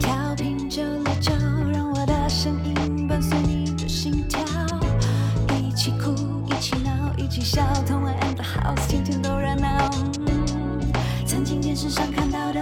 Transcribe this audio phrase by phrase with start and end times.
[0.00, 1.32] 调频九六九，
[1.72, 4.40] 让我的声音伴随你的心跳，
[5.56, 6.12] 一起哭，
[6.46, 9.88] 一起闹，一起笑，同爱 and the house，天天都热闹。
[11.24, 12.60] 曾经电视上看到的，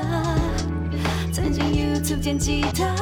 [1.33, 2.94] 曾经 YouTube 见吉他，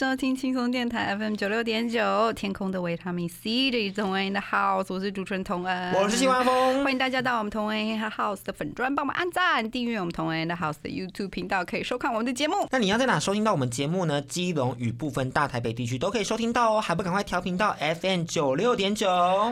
[0.00, 6.82] 收听轻松电台 FM 九六点九，天空的维他命 C，这里是同恩的 House，我是主持人童恩，我是西华峰。
[6.82, 12.66] 欢迎大家到我们同恩和 House 的粉砖，帮忙按赞、订阅我们同恩的 House 的 YouTube 频道，可以收看我们的节目。
[12.70, 14.22] 那你要在哪收听到我们节目呢？
[14.22, 19.06] 基隆与部分大台北地区都可以收听到哦，还不赶快调频到 FM 九六点九？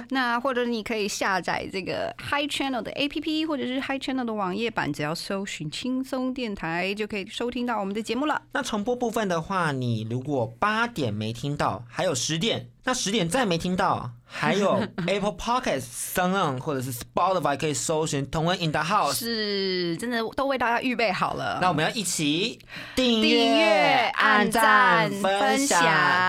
[0.09, 8.41] 那或者你可以下载这个 Hi Channel 的 APP，或者是 Hi Channel 的网页版，只要搜寻轻松电台，就可以收听到我们的节目了。
[8.55, 19.15] 那重播部分的话，你如果我八点没听到，还有十点，那十点再没听到，还有 Apple Podcast、s o n 或者是 Spotify 可以搜寻同恩 in the house。
[19.15, 21.59] 是，真的都为大家预备好了。
[21.62, 22.59] 那我们要一起
[22.95, 25.83] 订订阅按赞分分享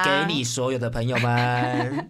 [0.03, 2.07] 给你所有的朋友们。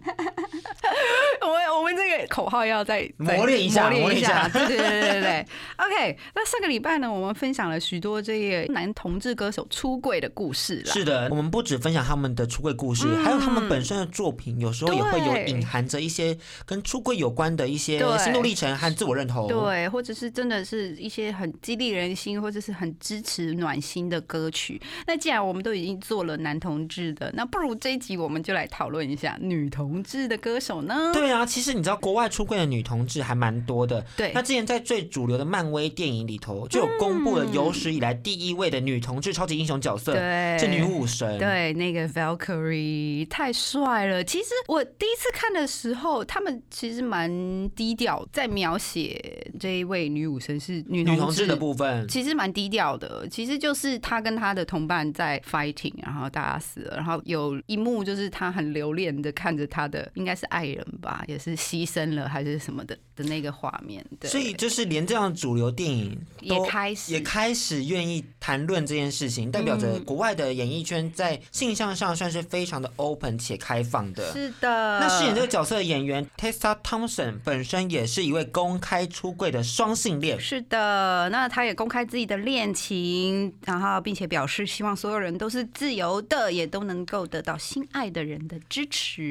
[1.42, 4.48] 我们我们这个口号要再 再磨练一下磨练一下。
[4.48, 5.46] 对对对对对对。
[5.76, 10.92] OK，那上个礼拜呢，我们分享了许多这个男同志歌手出柜的故事啦。
[10.92, 19.48] 是的，我们不只分享他们的出柜故事，还有他们本身的作品，有时候也会有隐含着一些跟出柜有关的一些对心路历程和自我认同。
[19.48, 24.80] 对，或者是真的是一些很激励人心，或者是很支持暖心的歌曲。
[25.06, 31.12] 那既然我们都已经做了男同志的，那不如这一集我们就来讨论一下女同志的歌手呢？
[31.12, 34.04] 对啊，其实你知道国外出柜的女同志还蛮多的。
[34.16, 41.38] 对那之前在最主流的漫威电影里头，就有公布了有史以来第一位的女同志超级英雄角色，对是女武神。
[41.38, 44.22] 对，那个 Valkyrie 太帅了。
[44.24, 47.30] 其实我第一次看的时候，他们其实蛮
[47.70, 52.06] 低调，在描写这一位女武神是女同女同志的部分。
[52.08, 64.04] 其实蛮低调的，其实就是他跟他的同伴在 fighting，然后大家死了，然后有一幕就是他很留恋的看着他的应该是爱人吧，也是牺牲了还是什么的的那个画面。
[64.18, 74.32] 对，所以就是连这样主流电影也开始也开始愿意谈论这件事情，代表着嗯国外的演艺圈在性向上算是非常的 open 且开放的。
[74.32, 74.98] 是的。
[74.98, 80.38] 那饰演这个角色的演员 Tessa Thompson 本身也是一位公开出柜的双性恋。
[80.40, 89.28] 是的，那他也公开自己的恋情，然后并且表示希望所有人都是自由的，也都能够得到心爱的人的支持。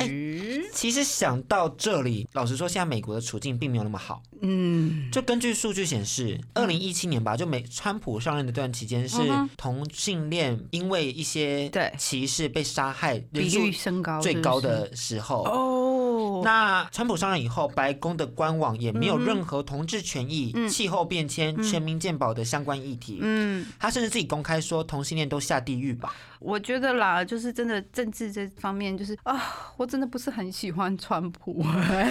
[0.74, 4.22] 其实想到这里，老实说，现在美国的处境并没有那么好。
[4.42, 9.18] 嗯，就根据数据显示，二零一七年吧，就美川普上任的这段期间，是
[9.58, 15.44] 同性恋因为一些对歧视被杀害人比数率升高最高的时候。
[15.44, 15.99] 哦，
[16.44, 23.20] 那川普上任以后，白宫的官网也没有任何同志权益、嗯气候变迁、全民健保的相关议题。
[23.22, 26.14] 嗯，他甚至自己公开说，同性恋都下地狱吧。
[26.40, 31.64] 我觉得啦，就是真的政治这方面，就是啊，我真的不是很喜欢川普。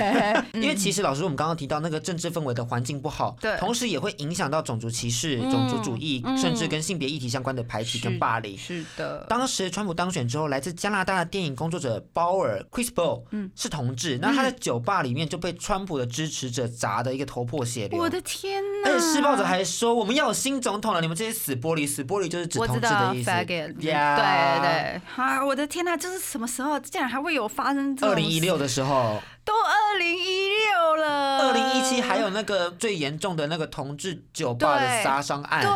[0.54, 8.56] 因为其实老师，我们刚刚提到那个政治氛围的环境不好，对同时也会影响到种族歧视、嗯种族主义，嗯甚至跟性别议题相关的排挤跟霸凌。
[8.56, 17.98] 是的，当时川普当选之后，来自加拿大的电影工作者鲍尔 （Chris b o w 嗯是同志，那他在酒吧里面就被川普的支持者砸的一个头破血流。
[17.98, 18.90] 我的天哪！
[18.90, 23.30] 而且施暴者还说：“我们要有新总统了，你们这些死玻璃，死玻璃就是指同志的意思。
[24.18, 26.78] 对对，啊，我的天呐，这是什么时候？
[26.80, 28.10] 竟然还会有发生这种？
[28.10, 35.62] 二零一六的时候，都二零一六了，二零一七还有那个最严重的那个同志酒吧的杀伤案。
[35.62, 35.70] 对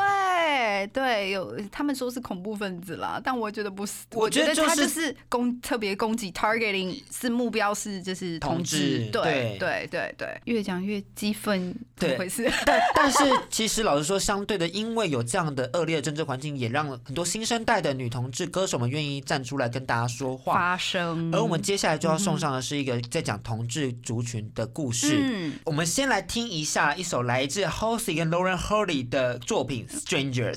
[0.88, 12.50] 对，有他们说是恐怖分子啦，但我觉得不是，我我觉得他就是攻特别攻击 targeting 是目标是就是同同志志，对对对对对，越讲越激愤，怎么对回事？
[12.64, 13.18] 但但是
[13.50, 20.54] 其实老实说，相对的，因为有这样的恶劣的政治环境，也让很多新生代的女同志歌手们愿意站出来跟大家说话。
[20.54, 25.18] 发声，而我们接下来就要送上的是一个在讲同志族群的故事。
[25.20, 30.56] 嗯，我们先来听一下一首来自 Halsey 跟 Lauren Hurley 的作品《Strangers》。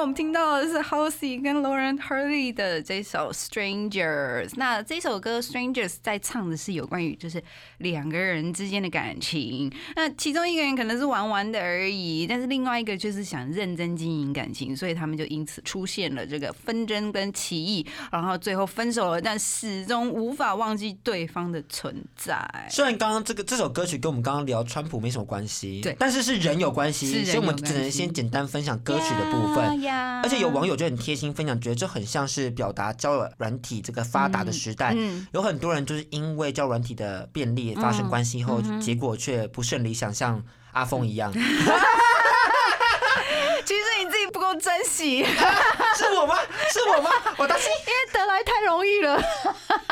[0.00, 4.50] 我们听到的是 Halsey 跟 Lauren Hurley 的这首 Strangers。
[4.56, 7.42] 那这首歌 Strangers 在唱的是有关于就是
[7.78, 9.70] 两个人之间的感情。
[9.94, 22.42] 那其中一个人可能是玩玩的而已，但是另外一个就是想认真经营感情，所以他们就因此出现了这个纷争跟歧义，然后最后分手了，但始终无法忘记对方的存在。
[22.70, 29.89] 虽然刚刚这个这首歌曲跟我们刚刚聊川普没什么关系，对但是是人有关系，是所以我们只能先简单分享歌曲的部分。
[29.90, 40.42] 呀而且有网友就很贴心分享，觉得这很像是表达交友软体这个发达的时代，嗯有很多人就是因为交友软体的便利发生关系后，嗯结果却不甚理想，像
[40.72, 41.32] 阿峰一样。
[43.62, 45.22] 其实你自己不够珍惜，
[45.96, 46.34] 是我吗？
[46.72, 47.10] 是我吗？
[47.36, 49.22] 我担心，因为得来太容易了。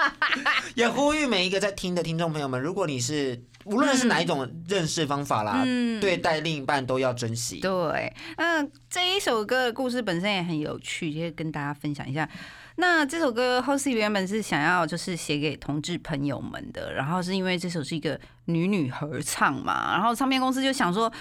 [0.75, 7.61] 也呼吁每一个在听的听众朋友们，如果你是无论是哪一种认识方法啦，嗯对待另一半都要珍惜。
[7.61, 12.29] 对，那这一首歌的故事本身也很有趣，也跟大家分享一下。
[12.77, 21.13] 那这首歌 Halsey 原本是想要就是写给同志朋友们的，然后是因为这首是一个女女合唱嘛，然后唱片公司就想说。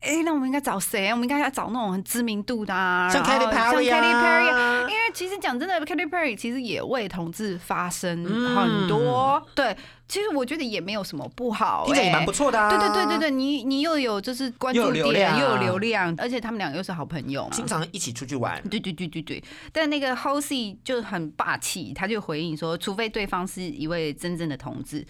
[0.00, 1.10] 哎、那我们应该找谁？
[1.10, 9.44] 我们应该要找那种很知名度的、啊，像 Katy Perry 啊因为其实讲真的，Katy Perry 其实也为同志发声嗯很多。
[9.54, 9.76] 对，
[10.06, 12.68] 其实我觉得也没有什么不好、听着也哎蛮不错的啊。
[12.68, 17.50] 对对对对对，你你又有就是关注点，量又有流量，而且他们两个又是好朋友嘛。
[17.52, 18.62] 经常一起出去玩。
[18.68, 25.04] 对对对对对，但那个 Halsey 就很霸气，他就回应说，除非对方是一位真正的同志，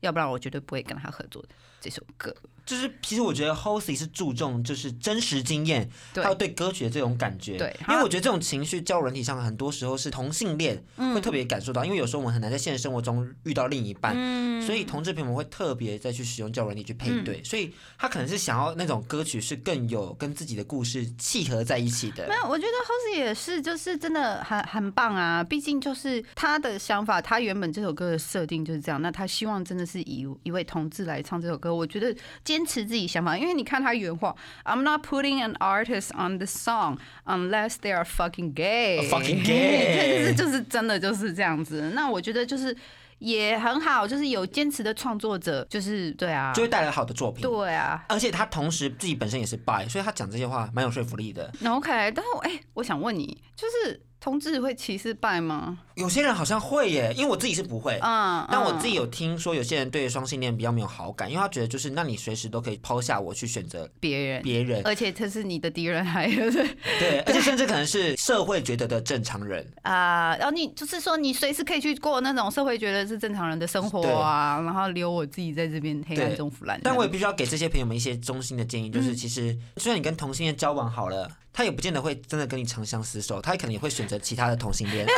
[0.00, 1.48] 要不然我绝对不会跟他合作的
[1.80, 2.34] 这首歌。
[2.68, 7.56] 就是其实我觉得 Halsey 是注重就是真实经验，对还有对歌曲的这种感觉。
[7.56, 14.12] 对因为我觉得这种情绪交友软体上很多时候是同性恋嗯会特别感受到，因为有时候我们很难在现实生活中遇到另一半。
[14.14, 22.34] 嗯所以同志朋友们会特别再去使用交友软体去配对，所以他可能是想要那种歌曲是更有跟自己的故事契合在一起的没。
[22.34, 25.42] 有，我觉得 Halsey 也是，就是真的很很棒啊。
[25.42, 29.00] 毕竟就是他的想法，他原本这首歌的设定就是这样。
[29.00, 32.14] 那他希望真的是以一位同志来唱这首歌，我觉得
[32.58, 34.34] 坚持自己想法，因为你看他原话
[34.64, 39.08] ，I'm not putting an artist on the song unless they are fucking gay。
[39.08, 41.92] fucking gay 这 就是真的就是这样子。
[41.94, 42.76] 那我觉得就是
[43.20, 47.42] 也很好，就是有坚持的创作者，就是对啊，就会带来好的作品。
[47.42, 48.04] 对啊。
[48.08, 51.52] 而且他同时自己本身也是 bi，所以他讲这些话蛮有说服力的。
[51.64, 55.78] OK，但是我哎、我想问你，就是同志会歧视拜吗？
[55.98, 57.98] 有些人好像会耶，因为我自己是不会。
[58.02, 69.66] 嗯，嗯但我自己有听说，有些人对双性恋比较没有好感，因为他觉得就是，那你随时都可以抛下我去选择别人，别人，而且他是你的敌人，还有对对， 而且甚至可能是社会觉得的正常人。
[69.82, 76.80] 啊，然后你就是说你随时可以去过那种社会觉得是正常人的生活啊，然后留我自己在这边黑暗中腐烂。
[76.84, 85.04] 但我也必须要给这些朋友们一些衷心的建议，嗯就是其实虽然你跟同性恋交往好了，他也不见得会真的跟你长相厮守，他可能也会选择其他的同性恋。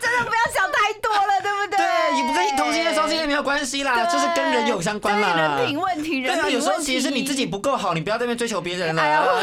[0.00, 1.76] 真的不要想太多了，对不对？
[1.78, 1.86] 对，
[2.18, 5.56] 也不跟同性恋、双性恋没有关系啦，对就是跟人有相关对啦。
[5.58, 6.86] 人品问题，人对啊，有时候品问题。
[6.86, 9.02] 其实是你自己不够好，你不要在那边追求别人了。
[9.02, 9.42] 哎呀我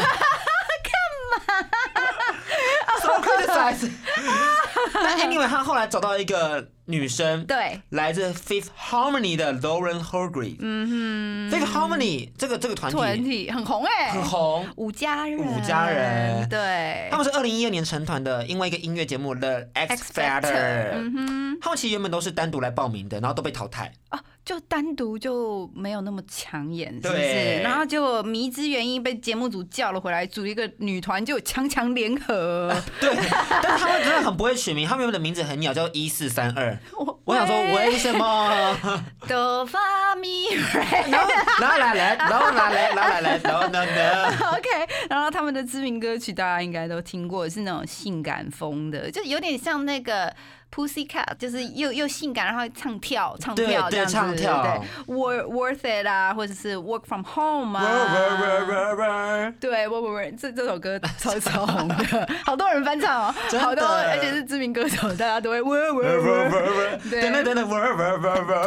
[3.00, 3.90] 什么 criticize？
[4.94, 10.56] 那 anyway，他后来找到一个女生，对，来自 Fifth Harmony 的 Lauren Hargrave。
[10.60, 16.48] 嗯哼，Fifth Harmony 这个这个团团体体很红哎，很红，五家人，五家人。
[16.48, 17.08] 对。
[17.10, 20.90] 他，们是二零一二年成团的，因为一个音乐节目 The X Factor，Factor。
[20.94, 23.92] 嗯哼，他们其实原本都是单独来报名的，然后都被淘汰。
[24.10, 24.18] 哦，
[24.50, 27.60] 就单独就没有那么抢眼，是不是？
[27.62, 32.74] 然后就迷之原因被节目组叫了回来，组一个女团，就强强联合。
[33.00, 33.14] 对，
[33.62, 36.76] 但是他们真的很不会取名，他们的名字很鸟，叫一四三二。
[36.98, 38.76] 我我想说为什么？
[39.28, 40.82] 哆发咪瑞。
[41.12, 41.30] 然后
[41.60, 44.28] 然后来来，然后来来，然后来来，然后呢呢？
[44.50, 44.68] OK，
[45.08, 50.34] 然后他们的知名歌曲大家应该都听过，是那种性感风的，就有点像那个
[50.80, 54.62] Pussycat，就是又又性感，然后唱跳唱对对跳这样子，唱跳。
[55.06, 67.20] 对，Worth Worth It 啊，或者是 Work from Home 啊，对，我我我这这首歌超超红 的，好多人翻唱哦，好多，而且是知名歌手，大家都会 Work Work 对。
[67.20, 67.68] 等等等等，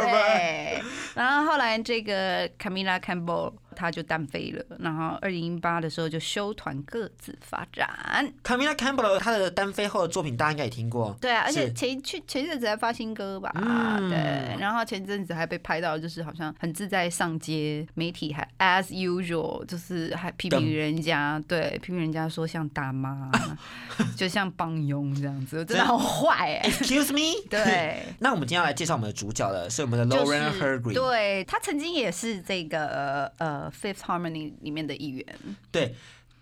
[0.00, 0.82] 对，
[1.14, 8.32] 然后后来这个 Camila Campbell 他就单飞了，然后二零一八的时候就休团各自发展。
[8.42, 11.16] Camila Campbell 她的单飞后的作品，大家应该也听过。
[11.20, 23.30] 对啊，而且前去前一阵子还发新歌吧，嗯对，然后前阵子还被拍到，就是好像很自在上街，媒体还 as usual，就是还批评人家，对，批评人家说像大妈，
[24.16, 27.42] 就像帮佣这样子，真的好坏哎、 Excuse me。
[27.50, 28.02] 对。
[28.20, 30.94] 那我们今天要来介绍我们的主角了，是我们的 Lauren 是 Hergrave。
[30.94, 35.26] 对他曾经也是这个呃 Fifth Harmony 里面的一员，
[35.70, 35.94] 对，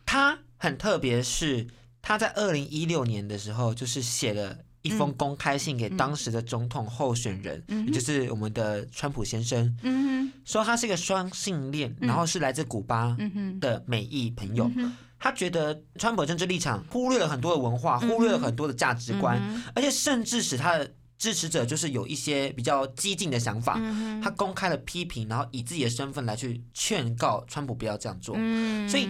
[0.06, 1.66] 他很特别是
[2.00, 4.58] 他在二零一六年的时候，就是写了。
[4.84, 13.16] 一封公开信给当时的总统候选人，嗯也就是我们的川普先生，嗯说他是一个双性恋，然后是来自古巴
[13.60, 14.68] 的美裔朋友。
[14.74, 23.76] 嗯他觉得川普政治立场忽略了很多的文化，忽略了很多的价值观，嗯而且甚至使他的支持者就是有一些比较激进的想法。
[23.78, 29.06] 嗯他公开了批评，然后以自己的身份来去劝告川普不要这样做，嗯所以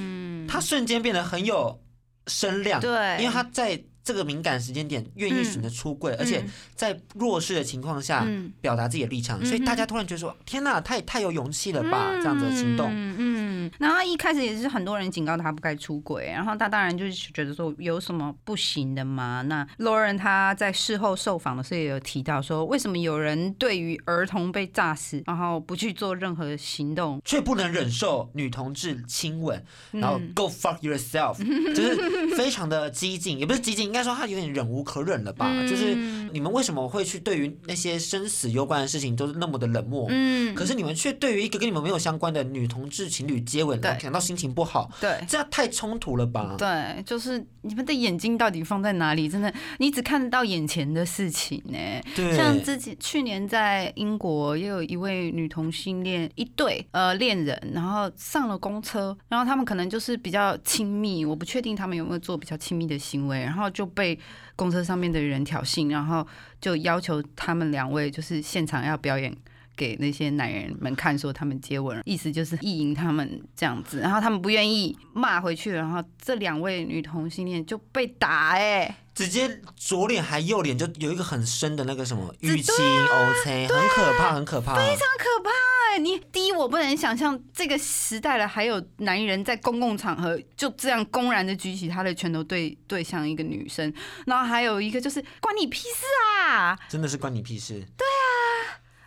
[0.47, 1.83] 他瞬间变得很有
[2.27, 2.79] 声量。
[2.83, 6.45] 对，因为他在这个敏感时间点愿意选择出柜，而且
[6.75, 12.89] 在弱势的情况下嗯表达自己的立场，嗯所以大家突然觉得说：“天哪，他也太有勇气了吧！”这样子的行动。
[12.91, 19.43] 嗯嗯，然后他一开始也是很多人警告他不该出轨，然后他当然就是觉得说有什么不行的嘛。
[19.43, 27.21] 那 Lauren 他在事后受访的时候也有提到说，为什么有人对于儿童被炸死，然后不去做任何行动？
[27.25, 31.37] 却不能忍受女同志亲吻，然后嗯 go fuck yourself，
[31.75, 35.47] 就是非常的激进，也不是激进，应该说他有点忍无可忍了吧？
[35.51, 35.95] 嗯就是
[36.33, 40.07] 你们为什么会去对于那些生死攸关的事情都是那么的冷漠？
[40.09, 45.23] 嗯，可是你们却对于一个跟你们没有相关的女同志情侣接吻，对感到心情不好，对。
[45.29, 46.57] 这样太冲突了吧？
[46.57, 49.29] 对，就是你们的眼睛到底放在哪里？
[49.29, 51.79] 真的，你只看得到眼前的事情呢。
[52.17, 64.19] 对，像自己去年在英国也有一位女同性恋一对呃恋人，然后上了公车，然后他们可能就是比较亲密，我不确定他们有没有做比较亲密的行为，然后就被
[64.57, 66.27] 公车上面的人挑衅，然后
[66.61, 69.37] 就要求他们两位就是现场要表演。
[69.75, 84.77] 给那些男人们看，说他们接吻，意思就是意淫他们这样子，然后他们不愿意骂回去，然后这两位女同性恋就被打、哎，直接左脸还右脸就有一个很深的那个什么淤青、啊 OK，很可怕，很可怕。
[84.77, 85.51] 非常可怕
[85.93, 85.99] 哎！
[85.99, 93.93] 你第一，我不能想象这个时代了，还有男人在公共场合就这样公然的举起他的拳头对对向一个女生，
[94.27, 96.07] 然后还有一个就是关你屁事
[96.47, 96.79] 啊！
[96.89, 97.85] 真的是关你屁事！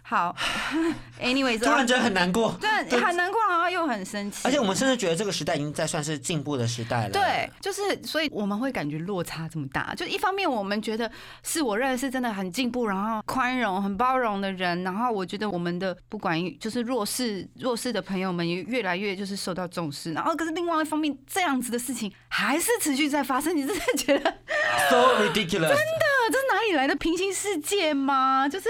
[0.07, 0.35] 好，
[1.19, 2.55] anyways，突然觉得很难过。
[2.61, 2.69] 对
[3.01, 7.09] 很难过，然后又很生气，而且我们甚至觉得这个时代已经在算是进步的时代了。
[7.09, 9.95] 对，就是所以我们会感觉落差这么大。
[9.95, 11.09] 就一方面，我们觉得
[11.41, 20.13] 是我认识真的很进步，然后宽容、很包容的人，然后我觉得我们的不管就是弱势弱势的朋友们也越来越就是受到重视。
[20.13, 24.31] 然后可是另外一方面，这样子的事情还是持续在发生，你真的觉得，
[24.87, 25.73] so ridiculous。
[25.73, 28.47] 真的这哪里来的平行世界吗？
[28.47, 28.69] 就是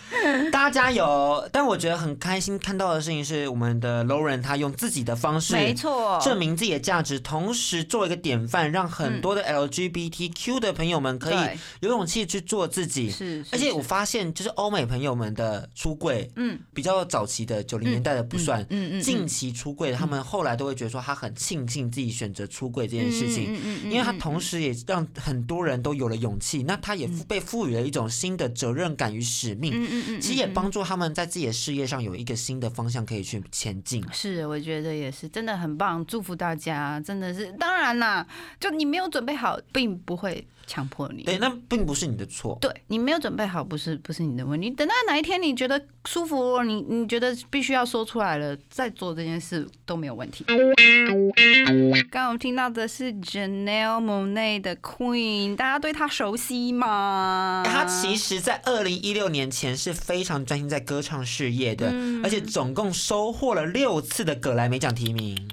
[0.51, 1.47] 大家加油！
[1.51, 11.37] 但我觉得很开心看到的事情是，我们的 Lauren 他用自己的方式，没错，证明自己的价值，同时做一个典范，让很多的 LGBTQ 的朋友们可以
[11.79, 13.09] 有勇气去做自己。
[13.09, 16.59] 是，而且我发现，就是欧美朋友们的出柜，嗯。
[16.73, 29.73] 比较早期的九零年代的不算，嗯嗯，近期出柜的，他们后来都会觉得说他很庆幸自己选择出柜这件事情，嗯嗯嗯因为他同时也让很多人都有了勇气，那他也被赋予了一种新的责任感与使命，
[30.07, 34.03] 嗯嗯嗯，其实也嗯帮助他们在自己的事业上有一个新的方向可以去前进。
[34.11, 38.25] 是，我觉得也是，真的很棒，祝福大家，真的是，当然啦，
[38.59, 41.23] 就你没有准备好，并不会强迫你。
[41.23, 42.57] 对，那并不是你的错。
[42.61, 44.69] 对你没有准备好，不是不是你的问题。
[44.69, 50.45] 等到哪一天你觉得舒服，你你觉得必须要说出来了，再做这件事都没有问题。
[50.45, 57.63] 刚刚我们听到的是 Janelle Monae 的 Queen，大家对她熟悉吗？
[57.65, 65.49] 她其实，在二零一六年前是非常专心在歌唱事业的，而且总共收获了六次的葛莱美奖提名。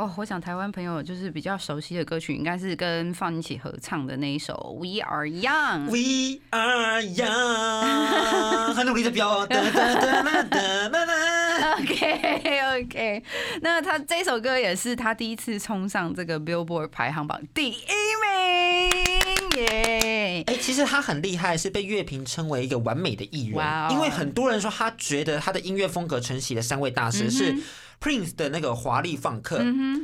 [0.00, 5.88] 哦，我想台湾朋友就是比较熟悉的歌曲，应该是跟放一起合唱的那一首《We Are Young》。
[5.90, 11.74] We are young，很努力的飙，哒哒哒哒哒哒哒。
[11.74, 13.22] OK OK，
[13.60, 17.74] 那他这首歌也是他第一次冲上这个 Billboard 排行榜第一
[18.22, 20.42] 名，耶！
[20.46, 23.62] 哎、其实他很厉害，是被乐评称为一个完美的艺人。
[23.90, 27.54] 因为很多人说他觉得他的音乐风格承袭了三位大师嗯是
[28.00, 29.62] Prince 的那个华丽放克，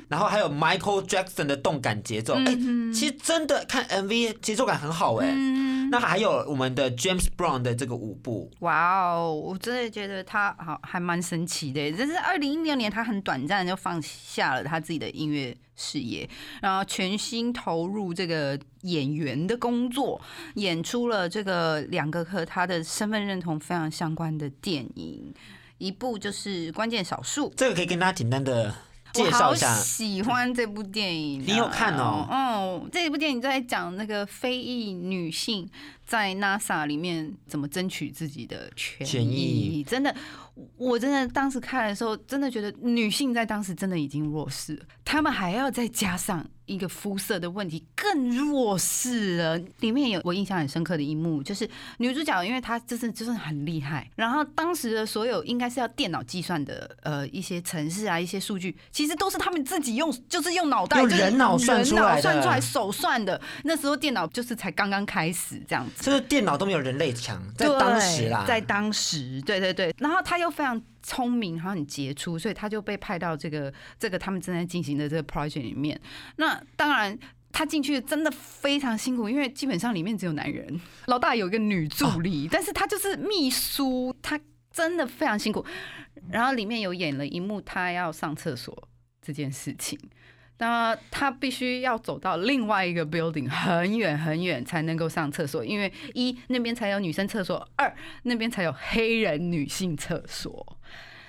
[0.08, 2.34] 然后还有 Michael Jackson 的动感节奏。
[2.34, 5.32] 哎、嗯其实真的看 MV 节奏感很好哎、
[5.90, 11.80] 那还有我们的 James Brown 的这个舞步，哇哦，我真的觉得他好还蛮神奇的。
[11.80, 11.92] 耶。
[11.92, 16.28] 这是二零一六年，他很短暂就放下了他自己的音乐事业，
[16.60, 20.20] 然后全心投入这个演员的工作，
[20.54, 25.32] 演出了这个两个和他的身份认同非常相关的电影，
[25.78, 27.50] 一部就是《关键少数》。
[27.56, 28.74] 这个可以跟大家简单的
[29.12, 29.70] 介绍一下。
[29.70, 32.28] 我好喜欢这部电影啊、你有看哦？
[32.30, 35.68] 嗯，这部电影在讲那个非裔女性
[36.04, 39.84] 在 NASA 里面怎么争取自己的权权益。
[39.86, 40.14] 真的，
[40.76, 49.58] 我真的当时看的时候，真的觉得女性在当时真的已经弱势了，她们还要再加上一个肤色的问题，更弱势了。
[49.80, 51.68] 里面有我印象很深刻的一幕，就是
[51.98, 63.40] 女主角，因为她真是就是很厉害，然后当时的所有应该是要电脑计算的呃一些程式啊一些数据，其实都是他们自己用，就是用脑袋，用人脑算出来的人脑算出来手算的。
[63.64, 66.04] 那时候电脑就是才刚刚开始这样子。
[66.04, 76.00] 就是电脑都没有人类强，在当时啦，在当时，对对对，然后他又非常聪明，然后很杰出，所以他就被派到这个这个他们正在进行的这个 project 里面。
[76.36, 77.18] 那当然。
[77.52, 84.38] 他进去真的非常辛苦，因为基本上里面只有男人，老大有一个女助理，但是他就是秘书，他
[84.70, 85.64] 真的非常辛苦。
[86.28, 88.86] 然后里面有演了一幕，他要上厕所
[89.22, 89.98] 这件事情。
[90.58, 100.78] 那他必须要走到另外一个 building 很远很远才能够上厕所，因为一那边才有女生厕所，二那边才有黑人女性厕所。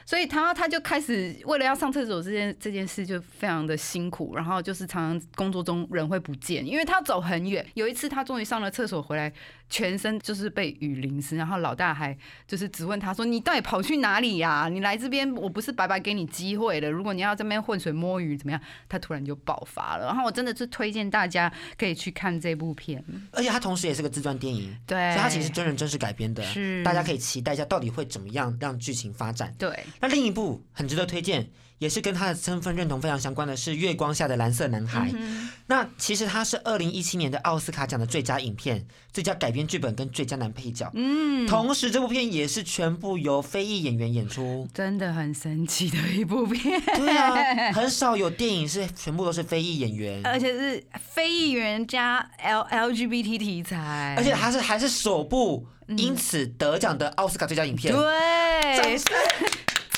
[0.07, 7.65] 所以他他就开始为了要上厕所这件这件事就非常的辛苦，然后就是常常工作中人会不见，因为他走很远。
[7.73, 9.29] 有一次他终于上了厕所回来，
[9.69, 16.89] 全身就是被雨淋湿，然后老大还就是质问他说：“你到底跑去哪里呀、你来这边我不是白白给你机会了？
[16.89, 20.05] 如果你要这边浑水摸鱼怎么样？”他突然就爆发了。
[20.05, 29.53] 然后我真的是推荐大家可以去看这部片，而且它同时也是个自传电影，对，所以它其实真人真事改编的，是大家可以期待一下到底会怎么样让剧情发展。
[29.57, 35.09] 对那另一部很值得推荐，也是跟他的身份认同非常相关的是《月光下的蓝色男孩》。
[35.13, 40.89] 嗯那其实它是二零一七年的奥斯卡奖的最佳影片、最佳改编剧本跟最佳男配角。
[40.93, 44.67] 嗯，同时，这部片也是全部由非裔演员演出。
[44.73, 46.81] 真的很神奇的一部片。
[46.95, 47.35] 对啊，
[47.75, 50.81] 很少有电影是全部都是非裔演员，而且是
[51.13, 57.93] 非议员加 L LGBT 题材，而且它是还是首部因此得奖的奥斯卡最佳影片。
[57.93, 59.17] 嗯对，掌声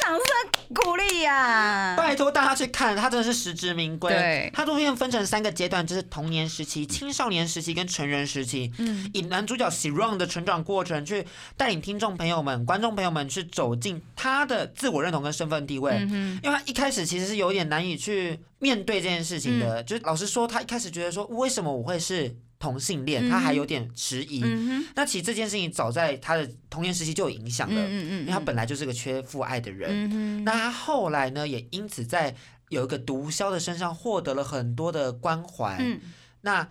[0.09, 1.93] 掌声鼓励呀！
[1.95, 4.11] 拜托大家去看，他真的是实至名归。
[4.11, 8.71] 对他这部片分成三个阶段，就是童年时期、青少年时期跟成人时期。
[8.79, 15.91] 嗯，以男主角 Siron 的成长过程，去带领听众朋友们、观众朋友们去走进他的自我认同跟身份地位。
[16.09, 24.41] 嗯因为他一开始其实是有点难以去面对这件事情嗯的，就是老实说，他一开始觉得说，为什么我会是同性恋，他还有点迟疑。
[24.43, 30.09] 嗯那其实这件事情早在他的童年时期就有影响了，嗯嗯因为他本来就是个缺父爱的人。
[30.11, 32.35] 嗯，那他后来呢，也因此在
[32.67, 35.77] 有一个毒枭的身上获得了很多的关怀。
[35.79, 35.99] 嗯
[36.41, 36.67] 那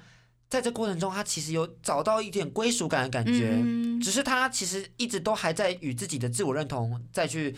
[0.48, 7.54] 在这过程中，他其实有找到一点归属感的感觉，嗯只是他其实一直都还在与自己的自我认同再去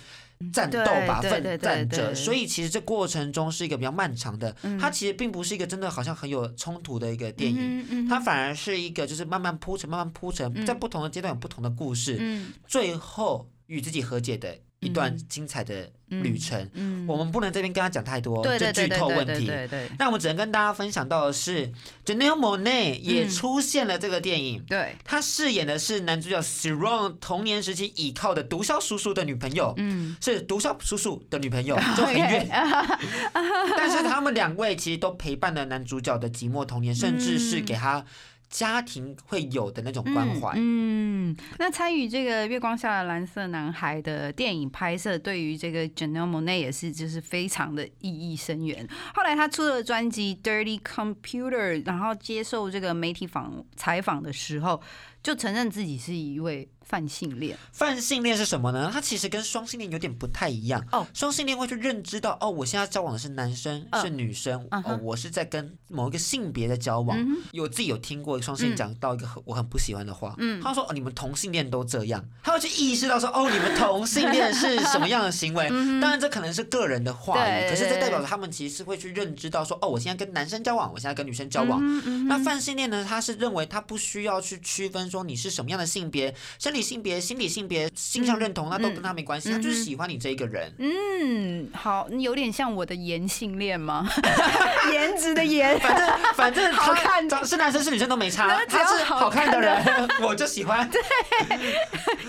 [0.53, 2.15] 战斗吧，奋战着。
[2.15, 7.59] 所以其实这过程中是一个比较漫长的，嗯它其实并不是一个真的好像很有冲突的一个电影。
[7.61, 16.69] 嗯嗯它反而是一个，就是慢慢铺陈，慢慢铺陈，嗯在不同的阶段有不同的故事，嗯最后与自己和解的一段精彩的旅程。
[16.75, 17.07] 嗯。
[17.07, 19.47] 我们不能这边跟他讲太多，对对这剧透问题。
[19.47, 21.67] 对对那我们只能跟大家分享到的是
[22.05, 23.31] j a n e l Monet 也嗯。
[23.31, 24.63] 出现了这个电影。
[24.69, 32.49] 对，他饰演的是男主角 Siron 童年时期倚靠的毒枭叔叔的女朋友，嗯，是毒枭叔叔的女朋友， 就很远。
[33.77, 38.05] 但是他们两位其实都陪伴了男主角的寂寞童年，甚至是给他
[38.51, 40.53] 家庭会有的那种关怀。
[40.57, 48.87] 嗯，嗯那参与这个《月光下的蓝色男孩》的电影拍摄，对于这个 Janelle Monet 也是就是非常的意义深远。
[49.15, 54.83] 后来他出了专辑《Dirty Computer》，然后接受这个媒体访采访的时候，
[55.23, 57.57] 就承认自己是一位泛性恋。
[57.73, 58.91] 泛性恋是什么呢？
[58.93, 60.85] 它其实跟双性恋有点不太一样。
[60.91, 67.17] 哦双性恋会去认知到，哦，我现在交往的是男生，嗯是女生，哦，我是在跟某一个性别的交往。
[67.17, 75.69] 嗯有自己有听过双性恋讲到一个很我很不喜欢的话，嗯他说哦，你们同性恋都这样，他会去意识到说，哦，你们同性恋是什么样的行为。
[76.01, 81.81] 当然，这可能是个人的话语，可是这代表着他们其实是会去认知到说，哦，我现在跟男生交往，我现在跟女生交往。
[82.27, 83.05] 那泛性恋呢？
[83.09, 90.73] 他是认为他不需要去区分说你是什么样的性别、生理性别、心理性别、性向认同，那都跟他没关系，他就是喜欢你这一个人。
[90.79, 94.09] 嗯，好，有点像我的颜性恋吗？
[94.93, 99.77] 颜值的颜，反正反正他好看长是男生是女生都没差他是好好看的人，
[100.23, 100.89] 我就喜欢。
[100.91, 101.01] 对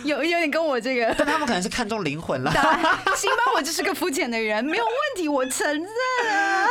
[0.04, 1.14] 有有点跟我这个。
[1.18, 2.52] 但他们可能是看中灵魂了。
[3.16, 5.86] 行吧，我就是个肤浅的人，没有问题，我承认
[6.36, 6.68] 啊。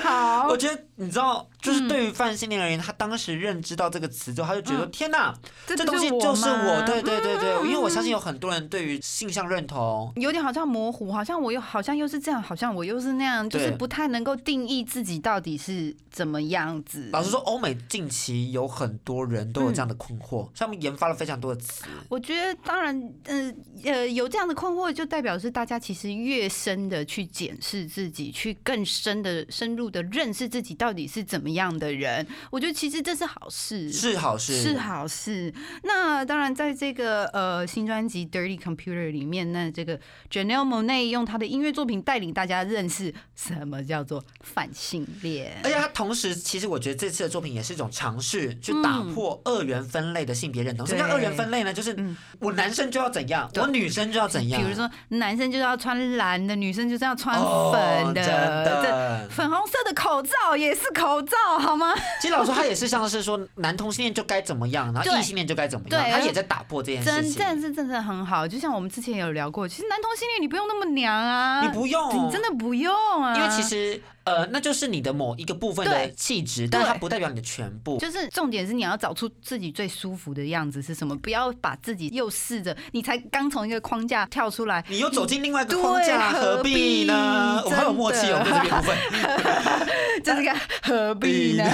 [0.02, 5.34] 好我，觉得你知道，就就是对于泛性恋而言，他当时认知到这个词之后，他就觉得、嗯天哪，
[5.66, 10.12] 这东西就是我，对对对对，嗯因为我相信有很多人对于性向认同。
[10.16, 17.10] 有点好像模糊，好像我又好像又是这样，好像我又是那样，就是不太能够定义自己到底是怎么样子。
[17.12, 21.84] 老实说，欧美近期有很多人都有这样的困惑，所以他们研发了非常多的词。
[22.08, 23.52] 我觉得当然，呃
[23.84, 32.26] 呃，有这样的困惑，就代表是大家其实越深的去检视自己，去更深的、深入的认识自己到底是怎么样的人。
[32.50, 35.52] 我觉得其实这是好事，是好事，是好事。
[35.82, 39.98] 那当然，在这个呃新专辑《Dirty Computer》里面，那这个
[40.30, 45.58] Janelle Monet 用他的音乐作品带领大家认识什么叫做反性恋。
[45.64, 50.86] 而且他同时，其实我觉得这次的作品也是一种尝试，去打破二元分类的性别认同。
[50.86, 51.72] 什么叫二元分类呢？
[51.72, 54.62] 就是嗯我男生就要怎样，我女生就要怎样。
[54.62, 61.94] 比如说，男生就是要穿蓝的，女生就是要穿哦粉的，粉红色的口罩也是口罩，好吗？
[62.20, 67.34] 其实老实说，他也是像是说男同性恋就该怎么样，然后异性恋就该怎么样，他也在打破这件事真情。
[67.34, 77.96] 正是真的很好，就像我们之前有聊过，其实男同性恋你不用那么娘啊，你不用，你真的不用啊，因为其实呃，那就是你的某一个部分的气质，但它不代表你的全部。
[77.98, 87.62] 就是重点是你要找出自己最舒服的样子是什么，不要把自己又试着你才刚从一个框架跳出来，你又走进另外一个框架，何必呢？
[87.62, 88.96] 必我们很有默契哦，这边部分。
[90.22, 91.64] 就是个何必呢？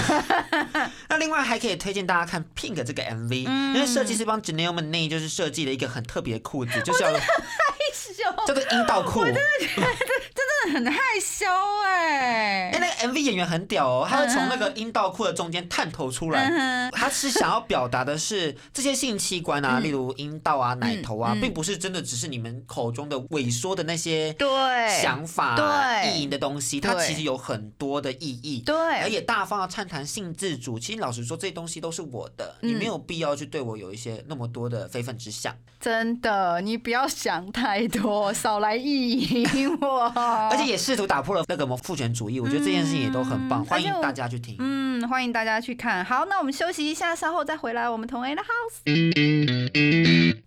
[1.09, 7.13] 那另外还可以推荐大家看 Pink 这个 MV，、嗯因为设计师帮 Janelle Monáe 就是设计了一个很特别的裤子，就是要
[8.47, 9.25] 叫做阴道裤。
[10.73, 11.47] 很害羞
[11.87, 21.41] 哎、哎、那个 MV 演员很屌哦，他会从那个阴道裤的中间探头出来，嗯他是想要表达的是这些性器官啊， 例如阴道啊、奶头啊，嗯。
[21.41, 24.49] 并不是真的只是你们口中的萎缩的那些对
[25.03, 26.11] 想法、对。
[26.11, 28.63] 意淫的东西，它其实有很多的意义。
[28.65, 28.75] 对。
[29.03, 35.55] 而且大方的畅谈性自主，其实老实说，这些东西都是我的，你嗯没有必要去对我有一些那么多的非分之想。
[35.81, 40.11] 真的，你不要想太多，少来意淫我。
[40.55, 44.55] 而且也试图打破了那个父权主义，我觉得这件事情也都很棒，嗯欢迎大家去听。
[44.61, 46.05] 嗯，欢迎大家去看。
[46.05, 47.91] 好，那我们休息一下，稍后再回来。
[47.91, 48.79] 我们同 A 的 House，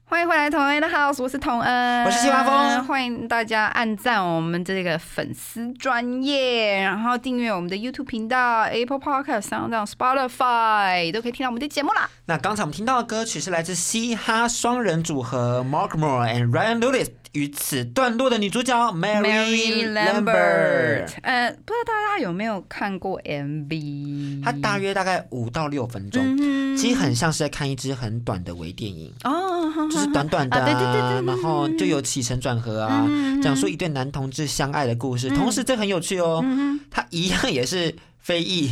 [0.09, 12.09] 欢迎回来同恩的 House，我是童恩，我是西华峰欢迎大家按赞我们这个粉丝专业，然后订阅我们的 YouTube 频道、Apple Podcast、Sound、Spotify 都可以听到我们的节目啦。
[12.25, 21.09] 那刚才我们听到的歌曲是来自嘻哈双人组合 Mark Moore and Ryan Lewis 与此段落的女主角 Mary Lambert。
[21.21, 24.41] 呃，不知道大家有没有看过 MV？
[24.41, 35.29] 它大约大概五到六分钟，嗯其实很像是在看一支很短的微电影，哦， 就是短短的、啊对对对对对然后就有起承转合啊，嗯讲述一对男同志相爱的故事。
[35.29, 38.71] 同时，这很有趣哦，嗯它一样也是非裔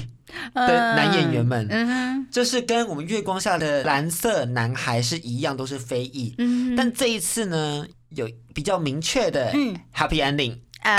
[0.54, 6.34] 的男演员们，嗯就是跟我们月光下的蓝色男孩是一样，都是非裔。
[6.38, 6.76] 嗯。
[6.76, 9.76] 但这一次呢，有比较明确的嗯。
[9.96, 10.96] happy ending，、啊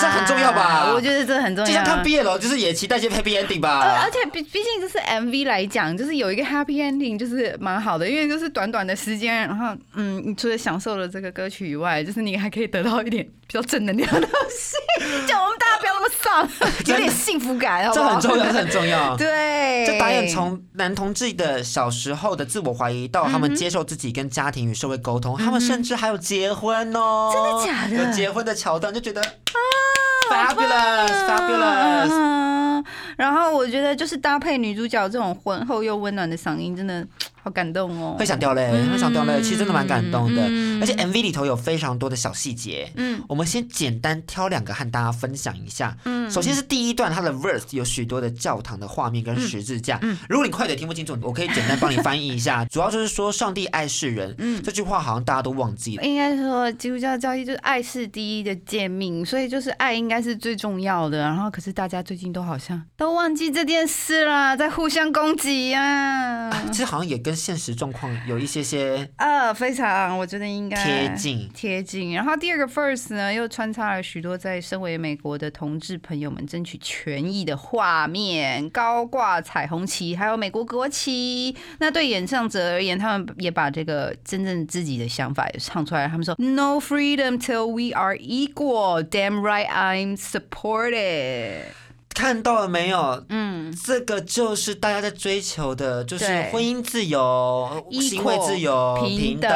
[0.00, 1.68] 这很重要吧我觉得这很重要。
[1.68, 4.10] 就像看毕业了，就是也期待一些 happy ending 呃，吧而。
[4.10, 16.48] 且毕毕竟这是 MV 来讲，就是有一个 happy ending，就是蛮好的，因为就是短短的时间，然后嗯，你除了享受了这个歌曲以外，就是你还可以得到一点比较正能量的东西，叫我们大家不要那么丧，
[16.86, 18.20] 有点幸福感，好不好？
[18.20, 19.16] 这很重要，这很重要。
[19.18, 29.83] 对，这导演从男同志的小时候的自我怀疑，到他们接受自己跟家庭与社会沟通，他们甚至还有结婚哦，真的假的有结婚的桥段，就觉得 fabulous
[30.30, 32.10] fabulous。
[32.12, 32.84] 嗯，
[33.16, 37.06] 然后我觉得就是搭配女主角这种浑厚又温暖的嗓音，真的
[37.44, 38.16] 好感动哦。
[38.18, 40.42] 会想掉泪，会想掉泪，其实真的蛮感动的。
[40.48, 45.96] 嗯而且 MV 里头有非常多的小细节，嗯我们先简单挑两个和大家分享一下。
[46.04, 49.98] 嗯首先是第一段，它的 verse 有许多的教堂的画面跟十字架。
[50.00, 52.64] 嗯如果你快点听不清楚，我可以简单帮你翻译一下。
[52.72, 56.02] 主要就是说上帝爱世人，嗯这句话好像大家都忘记了。
[56.02, 61.18] 应该说，基督教教义就是爱是第一的诫命，所以就是爱应该是最重要的。
[61.18, 71.48] 然后，可是大家最近都好像都忘记这件事啦，在互相攻击呀、啊，其实好像也跟现实状况有一些些啊，非常，我觉得应该贴近。
[71.54, 72.12] 贴近。
[72.14, 81.56] 然后第二个 first 呢，又穿插了许多在身为美国的同志朋友们争取权益的画面，高挂彩虹旗，还有美国国旗。
[81.78, 86.06] 那对演唱者而言，他们也把这个真正自己的想法也唱出来。
[86.08, 89.02] 他们说：“No freedom till we are equal.
[89.02, 91.83] Damn right, I'm supported。
[92.14, 99.50] 看到了没有？”嗯，这个就是大家在追求的，就是婚姻自由、行为自由、平等，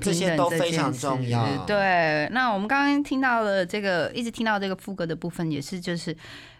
[0.00, 1.46] 这平些都非常重要。
[1.66, 6.16] 对，那我们刚刚听到了这个，一直听到这个副歌的部分，也是就是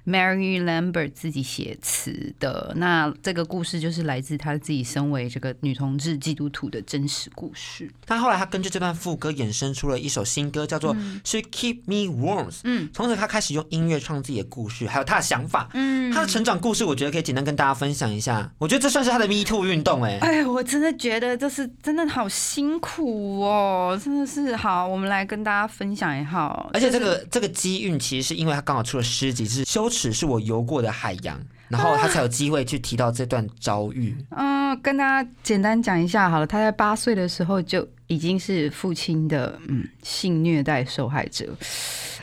[0.06, 2.72] Mary Lambert 自己写词的。
[2.76, 7.90] 那这个故事就是来自她自己身为这个女同志基督徒的真实故事。
[8.04, 12.50] 但后来她根据这段副歌衍生出了一首新歌，叫做《She Keep Me Warm》。
[12.64, 15.68] 嗯从此她开始用音乐唱自己的故事，还有她的想法。
[15.74, 18.48] 嗯他的成长故事，我觉得可以简单跟大家分享一下。
[18.58, 26.70] 我觉得这算是他的 Me Too 运动、哎，哎，我真的觉得这是真的好辛苦哦，真的是好，我们来跟大家分享一下哦。
[26.72, 34.16] 而且这就是个这个机运其实是因为他刚好出了诗集，是羞耻是我游过的海洋，然后他才有机会去提到这段遭遇。
[34.30, 36.46] 嗯，跟大家简单讲一下好了。
[36.46, 41.48] 他在八岁的时候就已经是父亲的嗯性虐待受害者，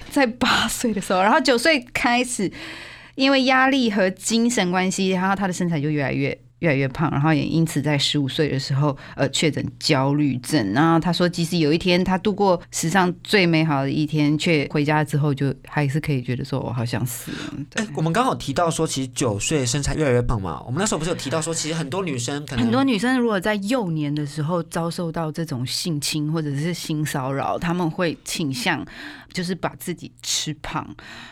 [0.10, 2.51] 在八岁的时候，然后九岁开始，
[3.15, 6.38] 因为压力和精神关系，然后他的身材就越来越。
[6.62, 10.74] 越来越胖，然后也因此在十五岁的时候，呃，确诊焦虑症。
[10.74, 17.86] 然后他说，即使有一天他度过史上最美好的一天，却回家之后就还是可以觉得说，我好想死了。
[17.95, 20.62] 我们刚好提到说，其实九岁身材越来越胖嘛。
[20.65, 28.86] 我们那时候不是有提到说，其实很多女生可能很多女生如果在幼年的时候遭受到这种性侵或者是性骚扰，他们会倾向
[29.34, 30.88] 就是把自己吃胖，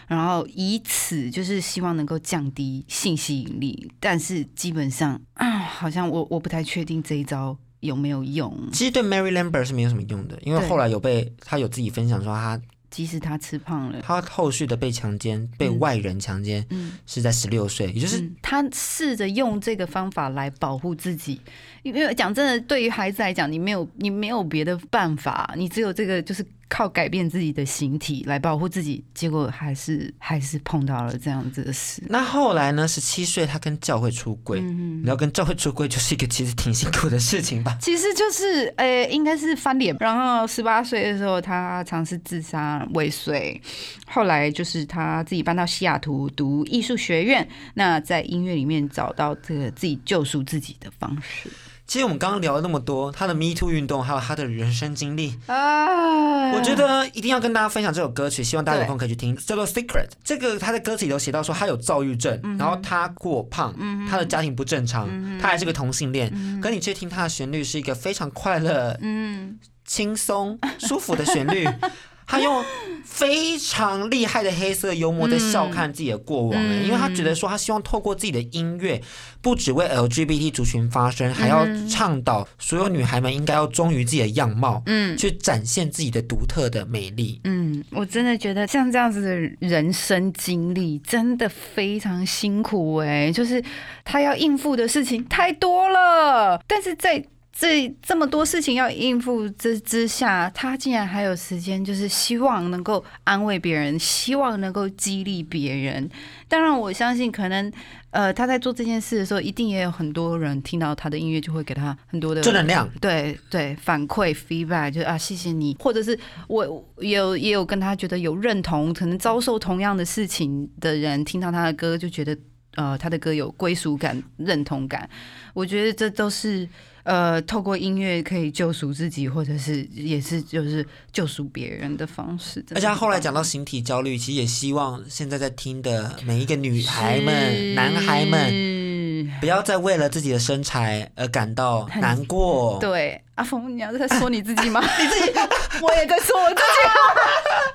[0.08, 3.92] 然后以此就是希望能够降低性吸引力。
[4.00, 8.56] 但是基本上啊，好像我我不太确定这一招有没有用。
[8.72, 21.40] 其实对 Mary Lambert 是没有什么用的，因为后来有被他有自己分享说他即使他吃胖了，他后续的被强奸、被嗯外人强奸嗯，是在十六岁，也就是嗯，他试着用这个方法来保护自己，
[21.84, 32.02] 因为讲真的，对于孩子来讲，你没有你没有别的办法，你只有这个就是靠改变自己的形体来保护自己，结果还是还是碰到了这样子的事。
[32.08, 32.88] 那后来呢？
[32.88, 37.78] 十七岁他跟教会出柜，嗯你要跟教会出轨就是一个其实挺辛苦的事情吧？
[37.82, 39.96] 其实就是呃，应该是翻脸。
[40.00, 43.60] 然后十八岁的时候，他尝试自杀未遂，
[44.08, 51.50] 后来就是他自己搬到西雅图读艺术学院，那在音乐里面找到这个自己救赎自己的方式。
[51.90, 56.52] 其实我们刚刚聊了那么多，他的 Me Too 运动，还有他的人生经历，啊。
[56.52, 60.06] 我觉得一定要跟大家分享这首歌曲，希望大家有空可以去听，叫做《Secret》。
[60.24, 63.74] 这个他在歌词里头写到说他有躁郁症，嗯然后他过胖，
[64.08, 66.32] 他的家庭不正常，他还是个同性恋。
[66.62, 71.68] 可你却听他的旋律是一个非常快乐、嗯，轻松、舒服的旋律。
[72.30, 72.64] 他用
[73.04, 79.02] 非常厉害的黑色幽默在笑看自己的过往、欸嗯因为他觉得说他希望透过自己的音乐，
[79.42, 87.42] 不只为 LGBT 族群发声，还要倡导所有女孩们应该要忠于自己的样貌，嗯去展现自己的独特的美丽。
[87.46, 93.64] 嗯，我真的觉得像这样子的人生经历真的非常辛苦哎、就是
[94.06, 106.10] 他要应付的事情太多了，但是在这这么多事情要应付之之下，他竟然还有时间，就是希望能够安慰别人，希望能够激励别人。
[106.48, 107.72] 当然，我相信可能。
[108.12, 122.36] 呃，他在做这件事的时候，一定也有很多人听到他的音乐，就会给他很多的正能量，对对，反馈 feedback 就是啊，谢谢你，或者是我有也有跟他觉得有认同，可能遭受同样的事情的人，听到他的歌就觉得
[122.78, 125.08] 呃他的歌有归属感、认同感，
[125.54, 126.68] 我觉得这都是
[127.04, 132.64] 呃透过音乐可以救赎自己，或者是也是就是救赎别人的方式。
[132.76, 142.78] 而且他后来讲到形体焦虑，其实也希望现在在听的每一个女孩们、男孩们，不要再为了自己的身材而感到难过。
[142.80, 144.82] 对，阿峰，你要在说你自己吗？
[145.00, 145.32] 你自己，
[145.82, 146.62] 我也在说我自己。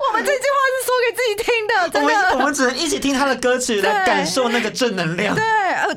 [0.06, 2.38] 我们这句话是说给自己听的，我们真的。
[2.38, 5.34] 我们只能一起听他的歌曲来感受那个正能量。
[5.34, 5.42] 对，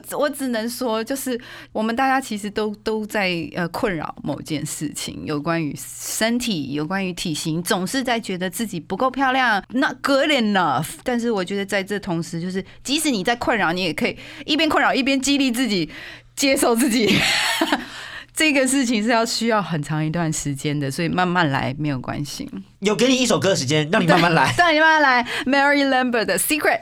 [0.10, 1.40] 呃，我只能说，就是
[1.72, 10.88] 我们大家其实都都在呃困扰某件事情，有关于身体，有关于体型，总是在觉得自己不够漂亮，not good enough。
[11.04, 15.90] 但是我觉得在这同时，就是即使你在困扰，你也可以一边困扰一边激励自己，
[16.36, 17.18] 接受自己。
[18.36, 22.48] 这个事情是要需要很长一段时间的，所以慢慢来没有关系。
[22.82, 24.54] 有给你一首歌的时间，让你慢慢来。
[24.56, 25.28] 让，你慢慢来。
[25.46, 26.82] Mary Lambert 的 Secret。